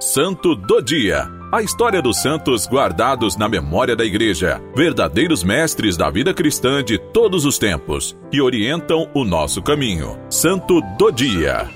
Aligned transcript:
Santo 0.00 0.54
do 0.54 0.80
Dia. 0.80 1.28
A 1.50 1.60
história 1.60 2.00
dos 2.00 2.22
santos 2.22 2.68
guardados 2.68 3.36
na 3.36 3.48
memória 3.48 3.96
da 3.96 4.04
Igreja, 4.04 4.62
verdadeiros 4.72 5.42
mestres 5.42 5.96
da 5.96 6.08
vida 6.08 6.32
cristã 6.32 6.84
de 6.84 6.96
todos 6.96 7.44
os 7.44 7.58
tempos, 7.58 8.16
que 8.30 8.40
orientam 8.40 9.10
o 9.12 9.24
nosso 9.24 9.60
caminho. 9.60 10.16
Santo 10.30 10.80
do 10.96 11.10
Dia. 11.10 11.68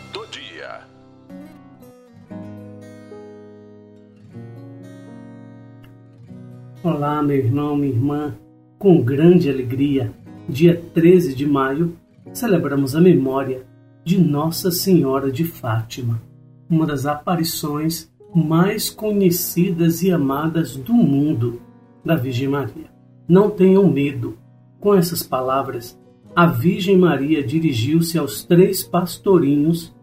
Olá, 6.80 7.20
meu 7.24 7.36
irmão, 7.36 7.74
minha 7.74 7.92
irmã. 7.92 8.36
Com 8.78 9.02
grande 9.02 9.50
alegria, 9.50 10.12
dia 10.48 10.80
13 10.94 11.34
de 11.34 11.44
maio, 11.44 11.96
celebramos 12.32 12.94
a 12.94 13.00
memória 13.00 13.66
de 14.04 14.16
Nossa 14.16 14.70
Senhora 14.70 15.28
de 15.28 15.42
Fátima, 15.42 16.22
uma 16.70 16.86
das 16.86 17.04
aparições 17.04 18.11
mais 18.34 18.88
conhecidas 18.88 20.02
e 20.02 20.10
amadas 20.10 20.76
do 20.76 20.92
mundo 20.92 21.60
da 22.04 22.14
Virgem 22.14 22.48
Maria. 22.48 22.90
Não 23.28 23.50
tenham 23.50 23.86
medo. 23.90 24.38
Com 24.80 24.94
essas 24.94 25.22
palavras, 25.22 25.98
a 26.34 26.46
Virgem 26.46 26.96
Maria 26.96 27.42
dirigiu-se 27.42 28.18
aos 28.18 28.42
três 28.44 28.82
pastorinhos 28.82 29.94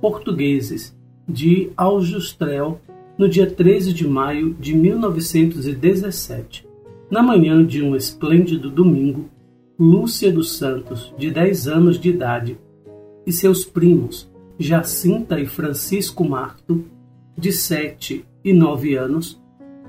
portugueses 0.00 0.96
de 1.28 1.70
Aljustrel 1.76 2.80
no 3.16 3.28
dia 3.28 3.50
13 3.50 3.92
de 3.92 4.06
maio 4.06 4.54
de 4.54 4.76
1917. 4.76 6.68
Na 7.10 7.22
manhã 7.22 7.64
de 7.64 7.82
um 7.82 7.96
esplêndido 7.96 8.70
domingo, 8.70 9.28
Lúcia 9.78 10.30
dos 10.30 10.56
Santos, 10.56 11.12
de 11.16 11.30
10 11.30 11.68
anos 11.68 11.98
de 11.98 12.10
idade, 12.10 12.58
e 13.26 13.32
seus 13.32 13.64
primos, 13.64 14.30
Jacinta 14.58 15.40
e 15.40 15.46
Francisco 15.46 16.24
Marto, 16.24 16.84
de 17.38 17.52
7 17.52 18.24
e 18.44 18.52
9 18.52 18.96
anos, 18.96 19.40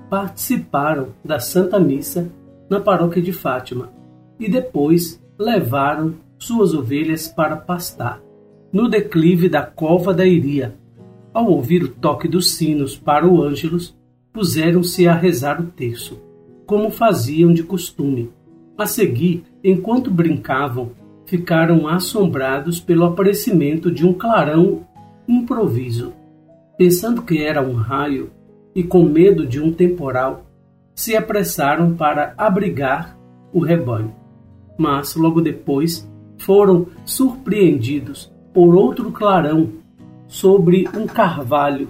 participaram 0.09 1.09
da 1.25 1.39
Santa 1.39 1.79
Missa 1.79 2.31
na 2.69 2.79
paróquia 2.79 3.21
de 3.21 3.33
Fátima 3.33 3.91
e 4.39 4.47
depois 4.47 5.21
levaram 5.37 6.13
suas 6.37 6.73
ovelhas 6.75 7.27
para 7.27 7.57
pastar 7.57 8.21
no 8.71 8.87
declive 8.87 9.49
da 9.49 9.63
cova 9.63 10.13
da 10.13 10.25
Iria. 10.25 10.75
Ao 11.33 11.49
ouvir 11.49 11.83
o 11.83 11.87
toque 11.87 12.27
dos 12.27 12.51
sinos 12.51 12.95
para 12.95 13.27
o 13.27 13.41
Ângelus, 13.41 13.97
puseram-se 14.31 15.07
a 15.07 15.13
rezar 15.13 15.59
o 15.59 15.65
terço, 15.65 16.21
como 16.65 16.91
faziam 16.91 17.51
de 17.51 17.63
costume. 17.63 18.31
A 18.77 18.85
seguir, 18.85 19.43
enquanto 19.63 20.11
brincavam, 20.11 20.91
ficaram 21.25 21.87
assombrados 21.87 22.79
pelo 22.79 23.05
aparecimento 23.05 23.91
de 23.91 24.05
um 24.05 24.13
clarão 24.13 24.85
improviso. 25.27 26.13
Pensando 26.79 27.23
que 27.23 27.43
era 27.43 27.61
um 27.61 27.73
raio 27.73 28.31
e 28.73 28.81
com 28.81 29.03
medo 29.03 29.45
de 29.45 29.59
um 29.59 29.69
temporal, 29.69 30.45
se 30.95 31.13
apressaram 31.13 31.93
para 31.93 32.33
abrigar 32.37 33.19
o 33.51 33.59
rebanho. 33.59 34.15
Mas 34.77 35.13
logo 35.13 35.41
depois 35.41 36.09
foram 36.37 36.87
surpreendidos 37.03 38.31
por 38.53 38.73
outro 38.75 39.11
clarão 39.11 39.73
sobre 40.25 40.87
um 40.95 41.05
carvalho, 41.05 41.89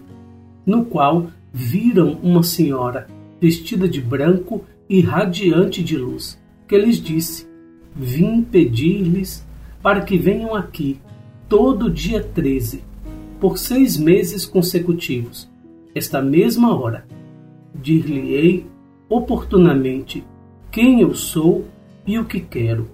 no 0.66 0.84
qual 0.86 1.28
viram 1.54 2.18
uma 2.24 2.42
senhora 2.42 3.06
vestida 3.40 3.88
de 3.88 4.02
branco 4.02 4.66
e 4.90 5.02
radiante 5.02 5.84
de 5.84 6.00
luz, 6.00 6.42
que 6.68 6.76
lhes 6.76 7.00
disse: 7.00 7.48
vim 7.96 8.42
pedir-lhes 8.42 9.46
para 9.84 10.02
que 10.02 10.18
venham 10.18 10.56
aqui 10.56 11.00
todo 11.48 11.92
dia 11.92 12.24
13, 12.24 12.89
por 13.40 13.58
seis 13.58 13.98
meses 13.98 14.46
consecutivos, 14.46 15.50
esta 15.96 16.22
mesma 16.22 16.78
hora. 16.78 17.06
Dir-lhe-ei 17.74 18.66
oportunamente 19.08 20.24
quem 20.72 21.02
eu 21.02 21.16
sou 21.16 21.66
e 22.06 22.20
o 22.20 22.26
que 22.26 22.40
quero. 22.40 22.90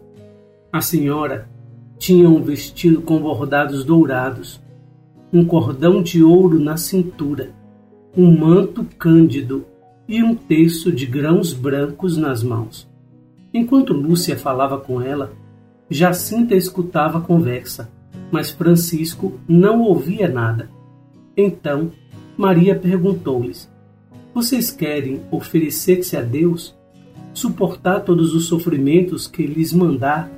A 0.71 0.81
senhora 0.81 1.49
tinha 1.97 2.30
um 2.30 2.42
vestido 2.42 3.02
com 3.02 3.20
bordados 3.20 3.83
dourados, 3.83 4.61
um 5.33 5.43
cordão 5.43 6.03
de 6.03 6.23
ouro 6.23 6.59
na 6.59 6.77
cintura, 6.77 7.52
um 8.15 8.31
manto 8.37 8.86
cândido 8.97 9.65
e 10.08 10.21
um 10.23 10.36
terço 10.36 10.91
de 10.91 11.05
grãos 11.05 11.53
brancos 11.53 12.17
nas 12.17 12.43
mãos. 12.43 12.87
Enquanto 13.53 13.93
Lúcia 13.93 14.37
falava 14.37 14.77
com 14.77 15.02
ela, 15.02 15.33
Jacinta 15.89 16.55
escutava 16.55 17.17
a 17.17 17.21
conversa, 17.21 17.89
mas 18.31 18.49
Francisco 18.49 19.39
não 19.47 19.81
ouvia 19.81 20.27
nada. 20.27 20.69
Então, 21.36 21.91
Maria 22.37 22.75
perguntou-lhes: 22.75 23.69
Vocês 24.33 24.71
querem 24.71 25.21
oferecer-se 25.31 26.17
a 26.17 26.21
Deus, 26.21 26.75
suportar 27.33 28.02
todos 28.02 28.33
os 28.33 28.47
sofrimentos 28.47 29.27
que 29.27 29.45
lhes 29.45 29.73
mandar, 29.73 30.31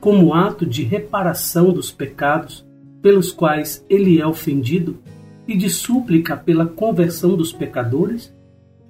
como 0.00 0.32
ato 0.32 0.64
de 0.64 0.82
reparação 0.82 1.72
dos 1.72 1.90
pecados 1.90 2.64
pelos 3.02 3.32
quais 3.32 3.84
ele 3.88 4.20
é 4.20 4.26
ofendido 4.26 4.98
e 5.46 5.56
de 5.56 5.68
súplica 5.68 6.36
pela 6.36 6.66
conversão 6.66 7.36
dos 7.36 7.52
pecadores? 7.52 8.32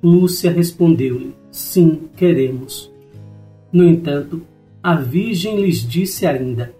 Lúcia 0.02 0.50
respondeu-lhe: 0.50 1.34
Sim, 1.50 2.08
queremos. 2.16 2.90
No 3.72 3.84
entanto, 3.84 4.42
a 4.82 4.94
Virgem 4.94 5.60
lhes 5.60 5.86
disse 5.86 6.26
ainda: 6.26 6.74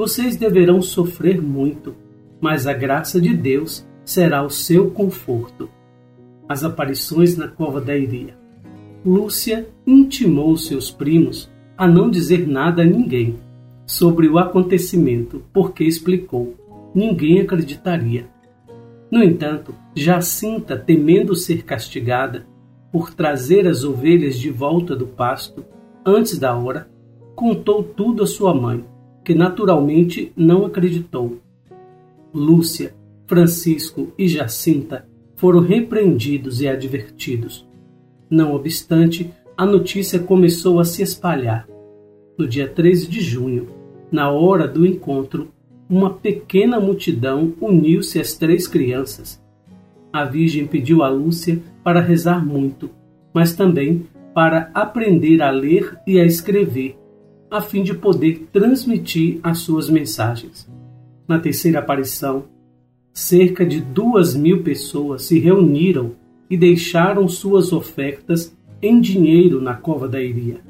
Vocês 0.00 0.34
deverão 0.34 0.80
sofrer 0.80 1.42
muito, 1.42 1.94
mas 2.40 2.66
a 2.66 2.72
graça 2.72 3.20
de 3.20 3.36
Deus 3.36 3.86
será 4.02 4.42
o 4.42 4.48
seu 4.48 4.90
conforto. 4.90 5.68
As 6.48 6.64
aparições 6.64 7.36
na 7.36 7.48
cova 7.48 7.82
da 7.82 7.94
Iria. 7.94 8.34
Lúcia 9.04 9.68
intimou 9.86 10.56
seus 10.56 10.90
primos 10.90 11.50
a 11.76 11.86
não 11.86 12.08
dizer 12.08 12.48
nada 12.48 12.80
a 12.80 12.84
ninguém 12.86 13.38
sobre 13.84 14.26
o 14.26 14.38
acontecimento, 14.38 15.42
porque 15.52 15.84
explicou: 15.84 16.54
ninguém 16.94 17.38
acreditaria. 17.42 18.26
No 19.10 19.22
entanto, 19.22 19.74
Jacinta, 19.94 20.78
temendo 20.78 21.36
ser 21.36 21.62
castigada 21.62 22.46
por 22.90 23.12
trazer 23.12 23.68
as 23.68 23.84
ovelhas 23.84 24.38
de 24.38 24.48
volta 24.48 24.96
do 24.96 25.06
pasto, 25.06 25.62
antes 26.06 26.38
da 26.38 26.56
hora, 26.56 26.88
contou 27.36 27.82
tudo 27.82 28.22
à 28.22 28.26
sua 28.26 28.54
mãe, 28.54 28.82
que 29.24 29.34
naturalmente 29.34 30.32
não 30.36 30.64
acreditou. 30.64 31.38
Lúcia, 32.32 32.94
Francisco 33.26 34.12
e 34.18 34.26
Jacinta 34.28 35.06
foram 35.36 35.60
repreendidos 35.60 36.60
e 36.60 36.68
advertidos. 36.68 37.66
Não 38.28 38.54
obstante, 38.54 39.30
a 39.56 39.66
notícia 39.66 40.18
começou 40.18 40.80
a 40.80 40.84
se 40.84 41.02
espalhar. 41.02 41.68
No 42.36 42.46
dia 42.46 42.68
13 42.68 43.08
de 43.08 43.20
junho, 43.20 43.68
na 44.10 44.30
hora 44.30 44.66
do 44.66 44.86
encontro, 44.86 45.48
uma 45.88 46.10
pequena 46.10 46.78
multidão 46.78 47.52
uniu-se 47.60 48.20
às 48.20 48.34
três 48.34 48.68
crianças. 48.68 49.42
A 50.12 50.24
Virgem 50.24 50.66
pediu 50.66 51.02
a 51.02 51.08
Lúcia 51.08 51.60
para 51.82 52.00
rezar 52.00 52.44
muito, 52.44 52.90
mas 53.32 53.54
também 53.54 54.06
para 54.34 54.70
aprender 54.72 55.42
a 55.42 55.50
ler 55.50 55.98
e 56.06 56.18
a 56.20 56.24
escrever, 56.24 56.96
a 57.50 57.60
fim 57.60 57.82
de 57.82 57.94
poder 57.94 58.48
transmitir 58.52 59.40
as 59.42 59.58
suas 59.58 59.90
mensagens. 59.90 60.70
Na 61.26 61.38
terceira 61.38 61.80
aparição, 61.80 62.44
cerca 63.12 63.66
de 63.66 63.80
duas 63.80 64.34
mil 64.36 64.62
pessoas 64.62 65.22
se 65.22 65.38
reuniram 65.38 66.12
e 66.48 66.56
deixaram 66.56 67.28
suas 67.28 67.72
ofertas 67.72 68.56
em 68.80 69.00
dinheiro 69.00 69.60
na 69.60 69.74
cova 69.74 70.08
da 70.08 70.22
Iria. 70.22 70.60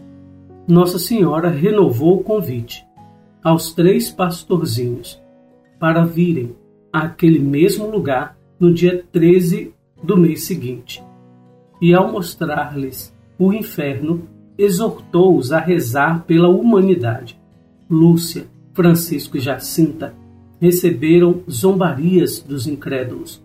Nossa 0.67 0.99
Senhora 0.99 1.49
renovou 1.49 2.21
o 2.21 2.25
convite 2.25 2.85
aos 3.43 3.73
três 3.73 4.11
pastorzinhos 4.11 5.21
para 5.79 6.05
virem 6.05 6.55
àquele 6.93 7.39
mesmo 7.39 7.91
lugar 7.91 8.37
no 8.59 8.73
dia 8.73 9.05
13 9.11 9.73
do 10.03 10.17
mês 10.17 10.45
seguinte. 10.45 11.03
E 11.81 11.95
ao 11.95 12.13
mostrar-lhes 12.13 13.15
o 13.39 13.53
inferno, 13.53 14.29
exortou-os 14.57 15.53
a 15.53 15.59
rezar 15.59 16.25
pela 16.25 16.49
humanidade. 16.49 17.39
Lúcia, 17.89 18.47
Francisco 18.73 19.37
e 19.37 19.41
Jacinta 19.41 20.15
receberam 20.61 21.43
zombarias 21.51 22.41
dos 22.41 22.67
incrédulos. 22.67 23.43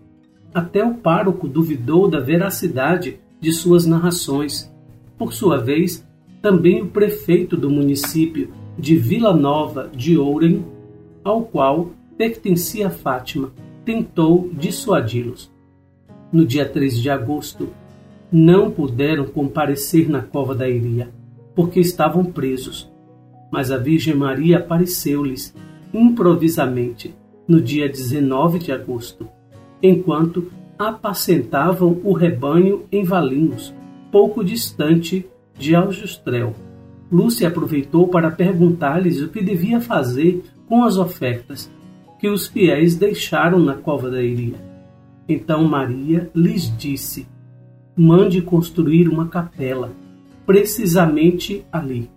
Até 0.54 0.84
o 0.84 0.94
pároco 0.94 1.48
duvidou 1.48 2.08
da 2.08 2.20
veracidade 2.20 3.18
de 3.40 3.52
suas 3.52 3.86
narrações. 3.86 4.72
Por 5.18 5.32
sua 5.32 5.58
vez, 5.58 6.06
também 6.42 6.82
o 6.82 6.86
prefeito 6.86 7.56
do 7.56 7.70
município 7.70 8.50
de 8.78 8.96
Vila 8.96 9.34
Nova 9.34 9.90
de 9.94 10.18
Ourem, 10.18 10.64
ao 11.24 11.42
qual 11.42 11.90
pertencia 12.16 12.90
Fátima, 12.90 13.52
tentou 13.84 14.50
dissuadi-los. 14.52 15.50
No 16.32 16.44
dia 16.44 16.68
3 16.68 17.00
de 17.00 17.08
agosto, 17.08 17.68
não 18.30 18.70
puderam 18.70 19.24
comparecer 19.26 20.08
na 20.08 20.20
cova 20.20 20.54
da 20.54 20.68
Iria, 20.68 21.10
porque 21.54 21.80
estavam 21.80 22.24
presos. 22.24 22.90
Mas 23.50 23.70
a 23.70 23.76
Virgem 23.76 24.14
Maria 24.14 24.58
apareceu-lhes 24.58 25.54
improvisamente 25.92 27.14
no 27.46 27.60
dia 27.60 27.88
19 27.88 28.58
de 28.58 28.72
agosto, 28.72 29.28
enquanto 29.82 30.50
apacentavam 30.78 32.00
o 32.04 32.12
rebanho 32.12 32.84
em 32.90 33.04
Valinhos, 33.04 33.72
pouco 34.10 34.44
distante 34.44 35.26
de 35.58 35.74
Aljustrel. 35.74 36.54
Lúcia 37.10 37.48
aproveitou 37.48 38.08
para 38.08 38.30
perguntar-lhes 38.30 39.22
o 39.22 39.28
que 39.28 39.42
devia 39.42 39.80
fazer 39.80 40.42
com 40.68 40.84
as 40.84 40.96
ofertas 40.96 41.70
que 42.18 42.28
os 42.28 42.46
fiéis 42.46 42.96
deixaram 42.96 43.58
na 43.58 43.74
cova 43.74 44.10
da 44.10 44.22
Iria. 44.22 44.56
Então 45.28 45.64
Maria 45.64 46.30
lhes 46.34 46.76
disse: 46.76 47.26
Mande 47.96 48.42
construir 48.42 49.08
uma 49.08 49.26
capela, 49.26 49.90
precisamente 50.44 51.64
ali. 51.72 52.10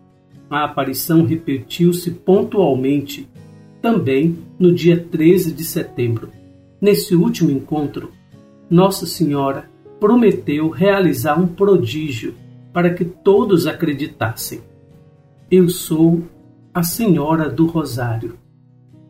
A 0.49 0.65
aparição 0.65 1.23
repetiu-se 1.23 2.11
pontualmente, 2.11 3.29
também 3.81 4.37
no 4.59 4.73
dia 4.73 4.97
13 4.99 5.53
de 5.53 5.63
setembro. 5.63 6.29
Nesse 6.81 7.15
último 7.15 7.49
encontro, 7.49 8.11
Nossa 8.69 9.05
Senhora 9.05 9.69
prometeu 9.99 10.69
realizar 10.69 11.39
um 11.39 11.47
prodígio 11.47 12.35
para 12.73 12.93
que 12.93 13.05
todos 13.05 13.65
acreditassem. 13.65 14.59
Eu 15.49 15.69
sou 15.69 16.23
a 16.73 16.83
Senhora 16.83 17.49
do 17.49 17.65
Rosário. 17.65 18.35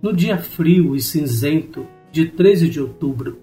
No 0.02 0.14
dia 0.14 0.38
frio 0.38 0.96
e 0.96 1.02
cinzento 1.02 1.86
de 2.12 2.28
13 2.28 2.70
de 2.70 2.80
outubro, 2.80 3.40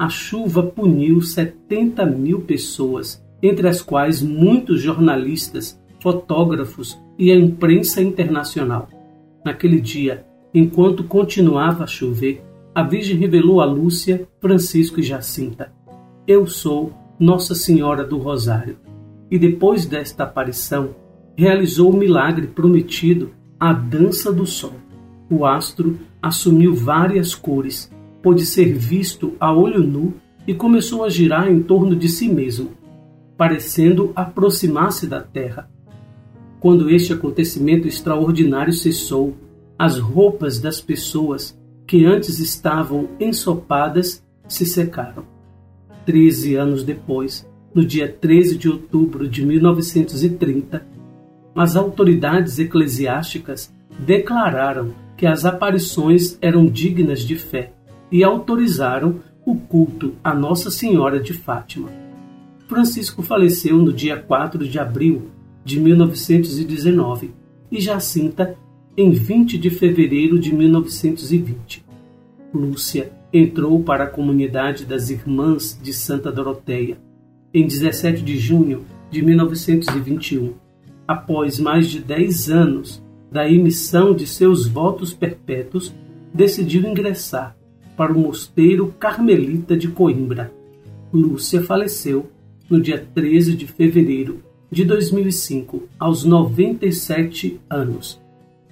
a 0.00 0.08
chuva 0.08 0.62
puniu 0.62 1.20
70 1.20 2.06
mil 2.06 2.40
pessoas, 2.40 3.22
entre 3.42 3.68
as 3.68 3.82
quais 3.82 4.22
muitos 4.22 4.80
jornalistas, 4.80 5.78
fotógrafos 6.00 6.98
e 7.18 7.30
a 7.30 7.36
imprensa 7.36 8.00
internacional. 8.00 8.88
Naquele 9.44 9.78
dia, 9.78 10.24
enquanto 10.54 11.04
continuava 11.04 11.84
a 11.84 11.86
chover, 11.86 12.42
a 12.74 12.82
Virgem 12.82 13.18
revelou 13.18 13.60
a 13.60 13.66
Lúcia, 13.66 14.26
Francisco 14.40 15.00
e 15.00 15.02
Jacinta: 15.02 15.70
Eu 16.26 16.46
sou 16.46 16.94
Nossa 17.18 17.54
Senhora 17.54 18.02
do 18.02 18.16
Rosário. 18.16 18.78
E 19.30 19.38
depois 19.38 19.84
desta 19.84 20.24
aparição, 20.24 20.94
realizou 21.36 21.92
o 21.92 21.96
milagre 21.96 22.46
prometido, 22.46 23.32
a 23.58 23.74
dança 23.74 24.32
do 24.32 24.46
sol. 24.46 24.72
O 25.30 25.44
astro 25.44 25.98
assumiu 26.22 26.74
várias 26.74 27.34
cores, 27.34 27.92
pôde 28.22 28.44
ser 28.44 28.72
visto 28.74 29.34
a 29.40 29.52
olho 29.52 29.82
nu 29.82 30.14
e 30.46 30.54
começou 30.54 31.04
a 31.04 31.08
girar 31.08 31.50
em 31.50 31.62
torno 31.62 31.94
de 31.94 32.08
si 32.08 32.28
mesmo, 32.28 32.70
parecendo 33.36 34.12
aproximar-se 34.14 35.06
da 35.06 35.20
terra. 35.20 35.70
Quando 36.58 36.90
este 36.90 37.12
acontecimento 37.12 37.88
extraordinário 37.88 38.72
cessou, 38.72 39.34
as 39.78 39.98
roupas 39.98 40.60
das 40.60 40.80
pessoas 40.80 41.58
que 41.86 42.04
antes 42.04 42.38
estavam 42.38 43.08
ensopadas 43.18 44.22
se 44.46 44.66
secaram. 44.66 45.24
Treze 46.04 46.54
anos 46.54 46.84
depois, 46.84 47.48
no 47.74 47.84
dia 47.84 48.08
13 48.08 48.58
de 48.58 48.68
outubro 48.68 49.26
de 49.26 49.44
1930, 49.44 50.86
as 51.54 51.76
autoridades 51.76 52.58
eclesiásticas 52.58 53.72
declararam 53.98 54.92
que 55.16 55.26
as 55.26 55.44
aparições 55.44 56.38
eram 56.40 56.66
dignas 56.66 57.20
de 57.20 57.36
fé 57.36 57.72
e 58.10 58.24
autorizaram 58.24 59.20
o 59.44 59.54
culto 59.54 60.14
a 60.22 60.34
Nossa 60.34 60.70
Senhora 60.70 61.20
de 61.20 61.32
Fátima. 61.32 61.88
Francisco 62.66 63.22
faleceu 63.22 63.78
no 63.78 63.92
dia 63.92 64.16
4 64.16 64.68
de 64.68 64.78
abril 64.78 65.30
de 65.64 65.80
1919 65.80 67.32
e 67.70 67.80
Jacinta 67.80 68.56
em 68.96 69.10
20 69.10 69.58
de 69.58 69.70
fevereiro 69.70 70.38
de 70.38 70.54
1920. 70.54 71.84
Lúcia 72.52 73.12
entrou 73.32 73.82
para 73.82 74.04
a 74.04 74.08
comunidade 74.08 74.84
das 74.84 75.10
Irmãs 75.10 75.78
de 75.80 75.92
Santa 75.92 76.32
Doroteia 76.32 76.98
em 77.52 77.66
17 77.66 78.22
de 78.22 78.38
junho 78.38 78.84
de 79.10 79.24
1921 79.24 80.54
após 81.10 81.58
mais 81.58 81.90
de 81.90 81.98
10 81.98 82.50
anos 82.50 83.02
da 83.32 83.50
emissão 83.50 84.14
de 84.14 84.28
seus 84.28 84.68
votos 84.68 85.12
perpétuos, 85.12 85.92
decidiu 86.32 86.88
ingressar 86.88 87.56
para 87.96 88.12
o 88.12 88.18
Mosteiro 88.18 88.94
Carmelita 88.98 89.76
de 89.76 89.88
Coimbra. 89.88 90.52
Lúcia 91.12 91.62
faleceu 91.62 92.30
no 92.68 92.80
dia 92.80 93.04
13 93.14 93.54
de 93.54 93.66
fevereiro 93.66 94.42
de 94.70 94.84
2005, 94.84 95.88
aos 95.98 96.24
97 96.24 97.60
anos. 97.68 98.20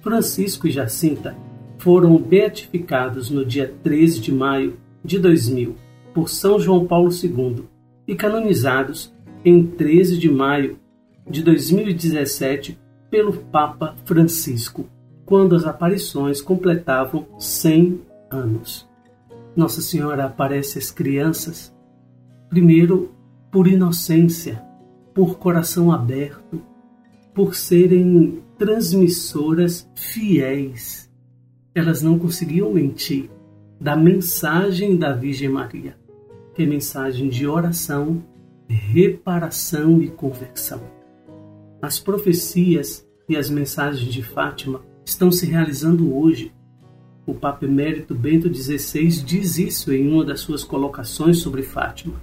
Francisco 0.01 0.67
e 0.67 0.71
Jacinta 0.71 1.35
foram 1.77 2.17
beatificados 2.17 3.29
no 3.29 3.45
dia 3.45 3.73
13 3.83 4.19
de 4.21 4.31
maio 4.31 4.77
de 5.03 5.19
2000 5.19 5.75
por 6.13 6.29
São 6.29 6.59
João 6.59 6.85
Paulo 6.85 7.09
II 7.11 7.63
e 8.07 8.15
canonizados 8.15 9.13
em 9.43 9.65
13 9.65 10.17
de 10.17 10.29
maio 10.29 10.77
de 11.29 11.43
2017 11.43 12.77
pelo 13.09 13.33
Papa 13.33 13.95
Francisco, 14.05 14.87
quando 15.25 15.55
as 15.55 15.65
aparições 15.65 16.41
completavam 16.41 17.27
100 17.37 18.01
anos. 18.29 18.88
Nossa 19.59 19.81
Senhora 19.81 20.23
aparece 20.23 20.79
às 20.79 20.89
crianças, 20.89 21.75
primeiro 22.49 23.13
por 23.51 23.67
inocência, 23.67 24.63
por 25.13 25.37
coração 25.37 25.91
aberto, 25.91 26.61
por 27.33 27.53
serem 27.53 28.41
transmissoras 28.57 29.85
fiéis. 29.93 31.11
Elas 31.75 32.01
não 32.01 32.17
conseguiam 32.17 32.71
mentir 32.71 33.29
da 33.81 33.97
mensagem 33.97 34.95
da 34.95 35.11
Virgem 35.11 35.49
Maria, 35.49 35.97
que 36.55 36.63
é 36.63 36.65
mensagem 36.65 37.27
de 37.27 37.45
oração, 37.45 38.23
reparação 38.65 40.01
e 40.01 40.07
conversão. 40.07 40.81
As 41.81 41.99
profecias 41.99 43.05
e 43.27 43.35
as 43.35 43.49
mensagens 43.49 44.09
de 44.09 44.23
Fátima 44.23 44.81
estão 45.05 45.29
se 45.33 45.45
realizando 45.45 46.15
hoje. 46.15 46.53
O 47.29 47.33
Papa 47.35 47.63
Emérito 47.63 48.15
Bento 48.15 48.51
XVI 48.51 49.07
diz 49.23 49.59
isso 49.59 49.93
em 49.93 50.11
uma 50.11 50.25
das 50.25 50.39
suas 50.39 50.63
colocações 50.63 51.37
sobre 51.37 51.61
Fátima. 51.61 52.15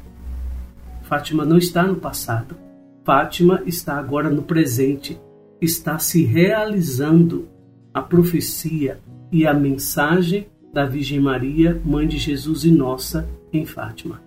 Fátima 1.05 1.45
não 1.45 1.57
está 1.57 1.85
no 1.85 1.95
passado. 1.95 2.57
Fátima 3.05 3.63
está 3.67 4.01
agora 4.01 4.29
no 4.29 4.43
presente. 4.43 5.17
Está 5.61 5.97
se 6.01 6.25
realizando 6.25 7.49
a 7.95 8.03
profecia 8.03 8.99
e 9.31 9.47
a 9.47 9.55
mensagem 9.55 10.49
da 10.73 10.85
Virgem 10.85 11.21
Maria, 11.21 11.81
Mãe 11.85 12.09
de 12.09 12.19
Jesus 12.19 12.65
e 12.65 12.71
Nossa, 12.73 13.29
em 13.53 13.65
Fátima. 13.65 14.21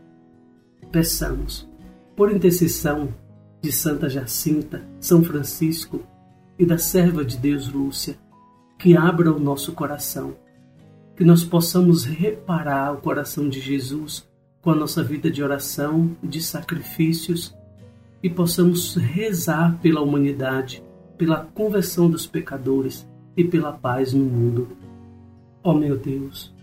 Peçamos, 0.90 1.70
por 2.16 2.31
intercessão 2.31 3.14
de 3.62 3.69
Santa 3.74 4.07
Jacinta, 4.07 4.81
São 4.98 5.26
Francisco 5.26 6.00
e 6.57 6.66
da 6.66 6.78
serva 6.78 7.26
de 7.26 7.36
Deus 7.36 7.68
Lúcia, 7.68 8.18
que 8.78 8.95
abra 8.95 9.30
o 9.30 9.40
nosso 9.42 9.74
coração, 9.74 10.36
que 11.19 11.26
nós 11.26 11.44
possamos 11.44 12.06
reparar 12.06 12.94
o 12.94 13.02
coração 13.02 13.49
de 13.49 13.59
Jesus 13.59 14.26
com 14.61 14.71
a 14.71 14.76
nossa 14.76 15.04
vida 15.04 15.30
de 15.30 15.44
oração, 15.44 16.16
de 16.23 16.42
sacrifícios 16.42 17.54
e 18.23 18.30
possamos 18.30 18.95
rezar 18.95 19.78
pela 19.81 19.99
humanidade, 19.99 20.81
pela 21.18 21.44
conversão 21.44 22.09
dos 22.09 22.26
pecadores 22.26 23.06
e 23.35 23.44
pela 23.44 23.73
paz 23.73 24.14
no 24.14 24.23
mundo. 24.23 24.69
Ó 25.61 25.71
oh 25.71 25.73
meu 25.73 25.97
Deus, 25.97 26.56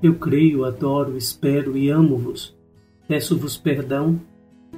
eu 0.00 0.14
creio, 0.14 0.64
adoro, 0.64 1.16
espero 1.16 1.76
e 1.76 1.90
amo-vos. 1.90 2.56
Peço-vos 3.08 3.56
perdão 3.56 4.20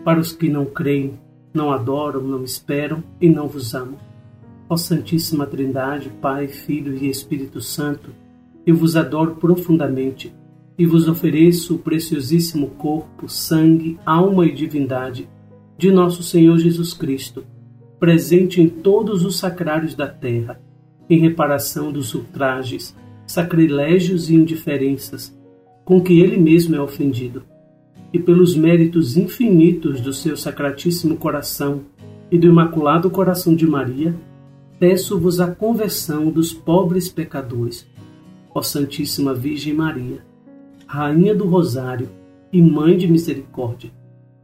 para 0.03 0.19
os 0.19 0.33
que 0.33 0.49
não 0.49 0.65
creem 0.65 1.19
não 1.53 1.71
adoram, 1.71 2.23
não 2.23 2.43
esperam 2.43 3.05
e 3.21 3.29
não 3.29 3.47
vos 3.47 3.75
amam. 3.75 3.99
Ó 4.67 4.79
Santíssima 4.79 5.47
Trindade, 5.47 6.09
Pai, 6.23 6.49
Filho 6.49 6.97
e 6.97 7.11
Espírito 7.11 7.61
Santo, 7.61 8.15
eu 8.67 8.75
vos 8.77 8.97
adoro 8.97 9.37
profundamente 9.37 10.35
e 10.79 10.85
vos 10.85 11.09
ofereço 11.09 11.77
o 11.77 11.79
preciosíssimo 11.79 12.69
corpo, 12.71 13.29
sangue, 13.29 13.99
alma 14.05 14.47
e 14.47 14.53
divindade 14.53 15.29
de 15.79 15.91
nosso 15.91 16.23
Senhor 16.23 16.59
Jesus 16.59 16.93
Cristo, 16.93 17.45
presente 17.99 18.61
em 18.61 18.69
todos 18.69 19.25
os 19.25 19.39
sacrários 19.39 19.95
da 19.95 20.09
terra, 20.09 20.61
em 21.09 21.19
reparação 21.19 21.93
dos 21.93 22.15
ultrajes, 22.15 22.95
sacrilégios 23.27 24.29
e 24.29 24.35
indiferenças 24.35 25.35
com 25.85 26.01
que 26.01 26.21
ele 26.21 26.37
mesmo 26.37 26.75
é 26.75 26.81
ofendido 26.81 27.45
e 28.13 28.19
pelos 28.19 28.57
méritos 28.57 29.17
infinitos 29.17 30.01
do 30.01 30.13
seu 30.13 30.37
sacratíssimo 30.37 31.17
coração 31.17 31.83
e 32.31 32.39
do 32.39 32.47
imaculado 32.47 33.11
coração 33.11 33.55
de 33.55 33.67
Maria, 33.67 34.17
peço-vos 34.79 35.41
a 35.41 35.49
conversão 35.49 36.31
dos 36.31 36.53
pobres 36.53 37.09
pecadores. 37.09 37.87
Ó 38.57 38.63
Santíssima 38.63 39.35
Virgem 39.35 39.75
Maria, 39.75 40.25
Rainha 40.87 41.35
do 41.35 41.47
Rosário 41.47 42.09
e 42.51 42.63
Mãe 42.63 42.97
de 42.97 43.07
Misericórdia, 43.07 43.91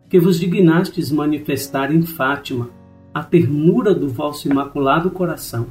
que 0.07 0.21
vos 0.21 0.39
dignastes 0.39 1.11
manifestar 1.11 1.91
em 1.91 2.03
Fátima 2.03 2.69
a 3.15 3.23
ternura 3.23 3.95
do 3.95 4.07
vosso 4.11 4.51
imaculado 4.51 5.11
coração, 5.11 5.69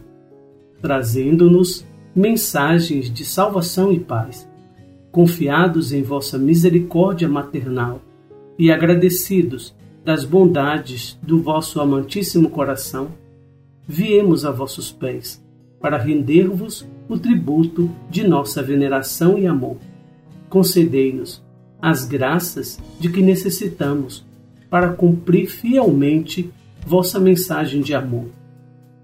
trazendo-nos 0.81 1.85
mensagens 2.15 3.13
de 3.13 3.23
salvação 3.23 3.93
e 3.93 3.99
paz. 3.99 4.49
Confiados 5.11 5.93
em 5.93 6.01
vossa 6.01 6.39
misericórdia 6.39 7.29
maternal 7.29 8.01
e 8.57 8.71
agradecidos 8.71 9.71
das 10.03 10.25
bondades 10.25 11.15
do 11.21 11.39
vosso 11.39 11.79
amantíssimo 11.79 12.49
coração, 12.49 13.09
viemos 13.87 14.45
a 14.45 14.49
vossos 14.49 14.91
pés 14.91 15.40
para 15.81 15.97
render-vos 15.97 16.87
o 17.09 17.17
tributo 17.17 17.89
de 18.09 18.25
nossa 18.25 18.61
veneração 18.61 19.37
e 19.37 19.47
amor. 19.47 19.77
Concedei-nos 20.49 21.43
as 21.81 22.05
graças 22.05 22.79
de 22.99 23.09
que 23.09 23.21
necessitamos 23.21 24.23
para 24.69 24.93
cumprir 24.93 25.47
fielmente 25.47 26.51
vossa 26.85 27.19
mensagem 27.19 27.81
de 27.81 27.93
amor. 27.93 28.27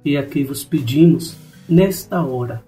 E 0.05 0.15
aqui 0.15 0.43
vos 0.43 0.63
pedimos, 0.63 1.36
nesta 1.67 2.24
hora, 2.24 2.63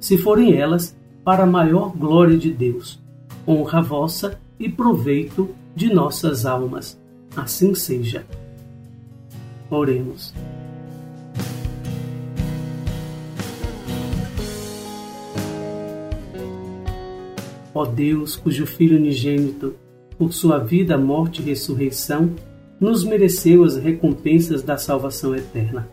se 0.00 0.18
forem 0.18 0.54
elas 0.54 0.96
para 1.22 1.44
a 1.44 1.46
maior 1.46 1.96
glória 1.96 2.36
de 2.36 2.50
Deus, 2.50 3.00
honra 3.46 3.82
vossa 3.82 4.40
e 4.58 4.68
proveito 4.68 5.50
de 5.74 5.92
nossas 5.92 6.46
almas. 6.46 6.98
Assim 7.36 7.74
seja. 7.74 8.24
Oremos. 9.70 10.32
Ó 17.76 17.84
Deus, 17.84 18.36
cujo 18.36 18.64
Filho 18.64 18.96
unigênito, 18.96 19.74
por 20.16 20.32
sua 20.32 20.56
vida, 20.56 20.96
morte 20.96 21.42
e 21.42 21.44
ressurreição, 21.44 22.34
nos 22.80 23.04
mereceu 23.04 23.64
as 23.64 23.76
recompensas 23.76 24.62
da 24.62 24.78
salvação 24.78 25.36
eterna. 25.36 25.86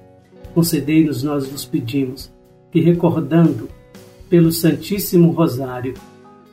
Concedei-nos, 0.54 1.24
nós 1.24 1.46
vos 1.46 1.66
pedimos, 1.66 2.32
que 2.72 2.80
recordando 2.80 3.68
pelo 4.30 4.50
Santíssimo 4.50 5.32
Rosário 5.32 5.94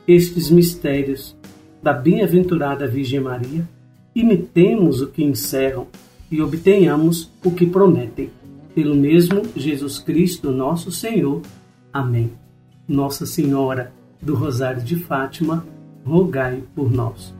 estes 0.05 0.49
mistérios 0.49 1.33
da 1.81 1.93
bem-aventurada 1.93 2.85
Virgem 2.85 3.21
Maria, 3.21 3.65
imitemos 4.13 5.01
o 5.01 5.07
que 5.07 5.23
encerram 5.23 5.87
e 6.29 6.41
obtenhamos 6.41 7.31
o 7.41 7.51
que 7.51 7.65
prometem. 7.65 8.29
Pelo 8.75 8.95
mesmo 8.95 9.43
Jesus 9.55 9.97
Cristo, 9.97 10.51
nosso 10.51 10.91
Senhor. 10.91 11.41
Amém. 11.93 12.31
Nossa 12.85 13.25
Senhora 13.25 13.93
do 14.21 14.35
Rosário 14.35 14.83
de 14.83 14.95
Fátima, 14.97 15.65
rogai 16.05 16.63
por 16.75 16.91
nós. 16.91 17.33